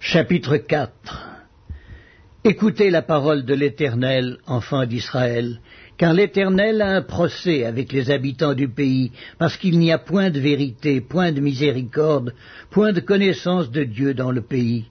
Chapitre 0.00 0.58
4 0.58 0.92
Écoutez 2.44 2.90
la 2.90 3.00
parole 3.00 3.46
de 3.46 3.54
l'Éternel, 3.54 4.36
enfants 4.46 4.84
d'Israël, 4.84 5.60
car 5.96 6.12
l'Éternel 6.12 6.82
a 6.82 6.90
un 6.90 7.00
procès 7.00 7.64
avec 7.64 7.90
les 7.90 8.10
habitants 8.10 8.52
du 8.52 8.68
pays, 8.68 9.12
parce 9.38 9.56
qu'il 9.56 9.78
n'y 9.78 9.92
a 9.92 9.98
point 9.98 10.28
de 10.28 10.40
vérité, 10.40 11.00
point 11.00 11.32
de 11.32 11.40
miséricorde, 11.40 12.34
point 12.70 12.92
de 12.92 13.00
connaissance 13.00 13.70
de 13.70 13.84
Dieu 13.84 14.12
dans 14.12 14.30
le 14.30 14.42
pays. 14.42 14.84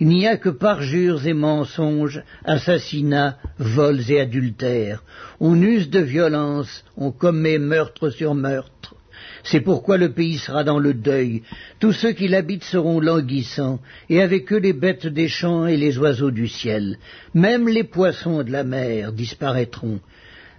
Il 0.00 0.08
n'y 0.08 0.26
a 0.26 0.38
que 0.38 0.48
parjures 0.48 1.26
et 1.26 1.34
mensonges, 1.34 2.22
assassinats, 2.44 3.36
vols 3.58 4.10
et 4.10 4.18
adultères. 4.18 5.04
On 5.40 5.60
use 5.60 5.90
de 5.90 6.00
violence, 6.00 6.84
on 6.96 7.12
commet 7.12 7.58
meurtre 7.58 8.08
sur 8.08 8.34
meurtre. 8.34 8.95
C'est 9.48 9.60
pourquoi 9.60 9.96
le 9.96 10.10
pays 10.10 10.38
sera 10.38 10.64
dans 10.64 10.80
le 10.80 10.92
deuil. 10.92 11.42
Tous 11.78 11.92
ceux 11.92 12.12
qui 12.12 12.26
l'habitent 12.26 12.64
seront 12.64 12.98
languissants, 12.98 13.78
et 14.10 14.20
avec 14.20 14.52
eux 14.52 14.58
les 14.58 14.72
bêtes 14.72 15.06
des 15.06 15.28
champs 15.28 15.66
et 15.66 15.76
les 15.76 15.98
oiseaux 15.98 16.32
du 16.32 16.48
ciel. 16.48 16.98
Même 17.32 17.68
les 17.68 17.84
poissons 17.84 18.42
de 18.42 18.50
la 18.50 18.64
mer 18.64 19.12
disparaîtront. 19.12 20.00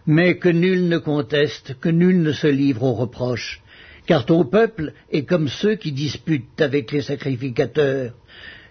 Mais 0.06 0.38
que 0.38 0.48
nul 0.48 0.88
ne 0.88 1.00
conteste, 1.00 1.76
que 1.82 1.90
nul 1.90 2.22
ne 2.22 2.32
se 2.32 2.48
livre 2.48 2.84
aux 2.84 2.94
reproches. 2.94 3.62
Car 4.06 4.26
ton 4.26 4.46
peuple 4.46 4.94
est 5.12 5.26
comme 5.26 5.50
ceux 5.50 5.76
qui 5.76 5.92
disputent 5.92 6.62
avec 6.62 6.94
les 6.94 7.02
sacrificateurs. 7.02 8.14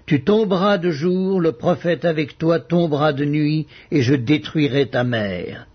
Tu 0.06 0.24
tomberas 0.24 0.78
de 0.78 0.92
jour, 0.92 1.40
le 1.40 1.52
prophète 1.52 2.06
avec 2.06 2.38
toi 2.38 2.58
tombera 2.58 3.12
de 3.12 3.26
nuit, 3.26 3.66
et 3.90 4.00
je 4.00 4.14
détruirai 4.14 4.86
ta 4.86 5.04
mère. 5.04 5.66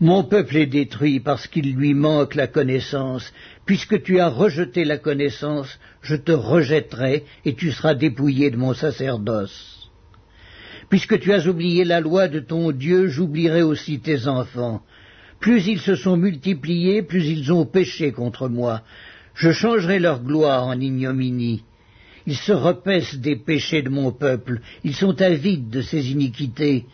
Mon 0.00 0.24
peuple 0.24 0.56
est 0.58 0.66
détruit 0.66 1.20
parce 1.20 1.46
qu'il 1.46 1.74
lui 1.74 1.94
manque 1.94 2.34
la 2.34 2.46
connaissance. 2.46 3.32
Puisque 3.64 4.02
tu 4.02 4.20
as 4.20 4.28
rejeté 4.28 4.84
la 4.84 4.98
connaissance, 4.98 5.78
je 6.02 6.16
te 6.16 6.32
rejetterai 6.32 7.24
et 7.44 7.54
tu 7.54 7.72
seras 7.72 7.94
dépouillé 7.94 8.50
de 8.50 8.56
mon 8.56 8.74
sacerdoce. 8.74 9.90
Puisque 10.90 11.18
tu 11.18 11.32
as 11.32 11.46
oublié 11.46 11.84
la 11.84 12.00
loi 12.00 12.28
de 12.28 12.40
ton 12.40 12.72
Dieu, 12.72 13.08
j'oublierai 13.08 13.62
aussi 13.62 13.98
tes 13.98 14.28
enfants. 14.28 14.82
Plus 15.40 15.66
ils 15.66 15.80
se 15.80 15.96
sont 15.96 16.16
multipliés, 16.16 17.02
plus 17.02 17.26
ils 17.26 17.52
ont 17.52 17.64
péché 17.64 18.12
contre 18.12 18.48
moi. 18.48 18.82
Je 19.34 19.50
changerai 19.50 19.98
leur 19.98 20.22
gloire 20.22 20.66
en 20.66 20.78
ignominie. 20.78 21.62
Ils 22.26 22.36
se 22.36 22.52
repaissent 22.52 23.16
des 23.16 23.36
péchés 23.36 23.82
de 23.82 23.88
mon 23.88 24.12
peuple, 24.12 24.60
ils 24.84 24.94
sont 24.94 25.20
avides 25.22 25.70
de 25.70 25.82
ses 25.82 26.10
iniquités. 26.10 26.84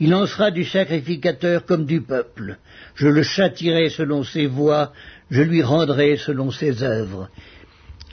Il 0.00 0.14
en 0.14 0.26
sera 0.26 0.50
du 0.50 0.64
sacrificateur 0.64 1.64
comme 1.64 1.84
du 1.84 2.00
peuple. 2.00 2.58
Je 2.94 3.08
le 3.08 3.22
châtirai 3.22 3.88
selon 3.90 4.22
ses 4.22 4.46
voies, 4.46 4.92
je 5.30 5.42
lui 5.42 5.62
rendrai 5.62 6.16
selon 6.16 6.50
ses 6.50 6.82
œuvres. 6.82 7.28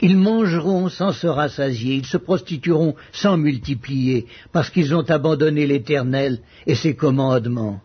Ils 0.02 0.16
mangeront 0.16 0.88
sans 0.88 1.12
se 1.12 1.26
rassasier, 1.26 1.94
ils 1.94 2.06
se 2.06 2.18
prostitueront 2.18 2.96
sans 3.12 3.36
multiplier, 3.36 4.26
parce 4.52 4.68
qu'ils 4.68 4.94
ont 4.94 5.08
abandonné 5.08 5.66
l'Éternel 5.66 6.40
et 6.66 6.74
ses 6.74 6.94
commandements. 6.94 7.80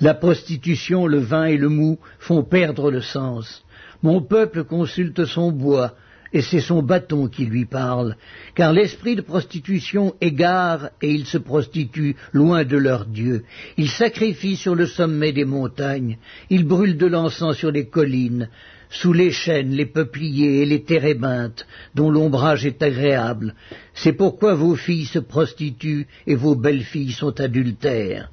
La 0.00 0.14
prostitution, 0.14 1.06
le 1.06 1.18
vin 1.18 1.44
et 1.44 1.56
le 1.56 1.68
mou 1.68 1.98
font 2.18 2.42
perdre 2.42 2.90
le 2.90 3.00
sens. 3.00 3.64
Mon 4.02 4.20
peuple 4.20 4.64
consulte 4.64 5.24
son 5.24 5.50
bois, 5.50 5.94
et 6.34 6.42
c'est 6.42 6.60
son 6.60 6.82
bâton 6.82 7.28
qui 7.28 7.46
lui 7.46 7.64
parle, 7.64 8.16
car 8.56 8.72
l'esprit 8.72 9.14
de 9.14 9.22
prostitution 9.22 10.14
égare 10.20 10.90
et 11.00 11.12
ils 11.12 11.26
se 11.26 11.38
prostituent 11.38 12.16
loin 12.32 12.64
de 12.64 12.76
leur 12.76 13.06
Dieu. 13.06 13.44
Ils 13.76 13.88
sacrifient 13.88 14.56
sur 14.56 14.74
le 14.74 14.86
sommet 14.86 15.32
des 15.32 15.44
montagnes, 15.44 16.18
ils 16.50 16.66
brûlent 16.66 16.98
de 16.98 17.06
l'encens 17.06 17.56
sur 17.56 17.70
les 17.70 17.88
collines, 17.88 18.48
sous 18.90 19.12
les 19.12 19.30
chênes, 19.30 19.70
les 19.70 19.86
peupliers 19.86 20.62
et 20.62 20.66
les 20.66 20.82
térébintes, 20.82 21.66
dont 21.94 22.10
l'ombrage 22.10 22.66
est 22.66 22.82
agréable. 22.82 23.54
C'est 23.94 24.12
pourquoi 24.12 24.54
vos 24.54 24.74
filles 24.74 25.06
se 25.06 25.20
prostituent 25.20 26.08
et 26.26 26.34
vos 26.34 26.56
belles 26.56 26.84
filles 26.84 27.12
sont 27.12 27.40
adultères. 27.40 28.30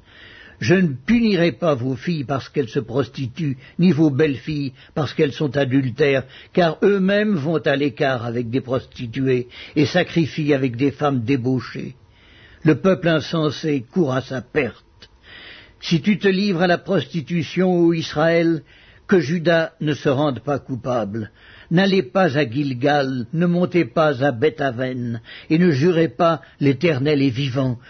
Je 0.62 0.76
ne 0.76 0.94
punirai 0.94 1.50
pas 1.50 1.74
vos 1.74 1.96
filles 1.96 2.22
parce 2.22 2.48
qu'elles 2.48 2.68
se 2.68 2.78
prostituent, 2.78 3.58
ni 3.80 3.90
vos 3.90 4.10
belles 4.10 4.36
filles 4.36 4.72
parce 4.94 5.12
qu'elles 5.12 5.32
sont 5.32 5.56
adultères, 5.56 6.22
car 6.52 6.78
eux-mêmes 6.84 7.34
vont 7.34 7.58
à 7.58 7.74
l'écart 7.74 8.24
avec 8.24 8.48
des 8.48 8.60
prostituées 8.60 9.48
et 9.74 9.86
sacrifient 9.86 10.54
avec 10.54 10.76
des 10.76 10.92
femmes 10.92 11.24
débauchées. 11.24 11.96
Le 12.62 12.76
peuple 12.76 13.08
insensé 13.08 13.84
court 13.92 14.14
à 14.14 14.20
sa 14.20 14.40
perte. 14.40 15.10
Si 15.80 16.00
tu 16.00 16.20
te 16.20 16.28
livres 16.28 16.62
à 16.62 16.68
la 16.68 16.78
prostitution, 16.78 17.80
ô 17.80 17.92
Israël, 17.92 18.62
que 19.08 19.18
Judas 19.18 19.72
ne 19.80 19.94
se 19.94 20.08
rende 20.08 20.44
pas 20.44 20.60
coupable. 20.60 21.32
N'allez 21.72 22.04
pas 22.04 22.38
à 22.38 22.48
Gilgal, 22.48 23.26
ne 23.32 23.46
montez 23.46 23.84
pas 23.84 24.24
à 24.24 24.30
Bethaven, 24.30 25.22
et 25.50 25.58
ne 25.58 25.72
jurez 25.72 26.06
pas 26.06 26.40
l'Éternel 26.60 27.20
est 27.20 27.30
vivant, 27.30 27.80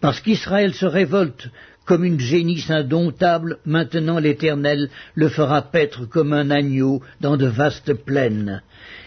parce 0.00 0.20
qu'Israël 0.20 0.72
se 0.72 0.86
révolte 0.86 1.50
comme 1.86 2.04
une 2.04 2.20
génisse 2.20 2.70
indomptable, 2.70 3.58
maintenant 3.64 4.18
l'Éternel 4.18 4.90
le 5.14 5.28
fera 5.28 5.62
paître 5.62 6.04
comme 6.04 6.32
un 6.32 6.50
agneau 6.50 7.00
dans 7.20 7.36
de 7.36 7.46
vastes 7.46 7.94
plaines. 7.94 8.62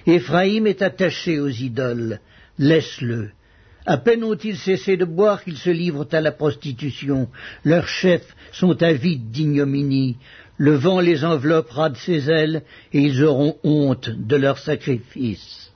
Éphraïm 0.08 0.66
est 0.66 0.82
attaché 0.82 1.40
aux 1.40 1.50
idoles, 1.50 2.20
laisse-le. 2.58 3.32
À 3.86 3.98
peine 3.98 4.24
ont-ils 4.24 4.58
cessé 4.58 4.98
de 4.98 5.06
boire 5.06 5.44
qu'ils 5.44 5.58
se 5.58 5.70
livrent 5.70 6.08
à 6.12 6.22
la 6.22 6.32
prostitution. 6.32 7.28
Leurs 7.64 7.88
chefs 7.88 8.36
sont 8.52 8.82
avides 8.82 9.32
d'ignominie. 9.32 10.18
Le 10.58 10.76
vent 10.76 11.00
les 11.00 11.24
enveloppera 11.24 11.90
de 11.90 11.98
ses 11.98 12.30
ailes, 12.30 12.64
et 12.94 13.02
ils 13.02 13.24
auront 13.24 13.58
honte 13.64 14.10
de 14.10 14.36
leurs 14.36 14.60
sacrifices. 14.60 15.69